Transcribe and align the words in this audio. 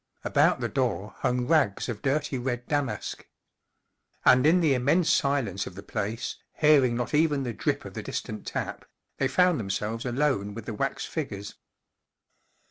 About 0.23 0.61
the 0.61 0.67
door 0.67 1.13
hung 1.19 1.45
rags 1.45 1.87
of 1.87 2.01
dirty 2.01 2.35
red 2.39 2.67
damask. 2.67 3.27
And 4.25 4.47
in 4.47 4.59
the 4.59 4.73
immense 4.73 5.11
silence 5.11 5.67
of 5.67 5.75
the 5.75 5.83
place, 5.83 6.37
hearing 6.55 6.95
not 6.97 7.13
even 7.13 7.43
the 7.43 7.53
drip 7.53 7.85
of 7.85 7.93
the 7.93 8.01
distant 8.01 8.47
tap, 8.47 8.85
they 9.19 9.27
found 9.27 9.59
themselves 9.59 10.03
alone 10.03 10.55
with 10.55 10.65
the 10.65 10.73
wax 10.73 11.05
figures. 11.05 11.53